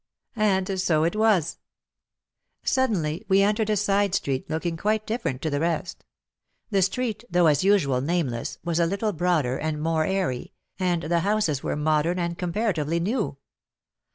[0.35, 1.59] And so it was.
[2.63, 6.03] Suddenly we entered a side street looking quite different to the rest.
[6.71, 11.19] The street, though as usual nameless, was a little broader and more airy, and the
[11.19, 13.37] houses were modern and comparatively new.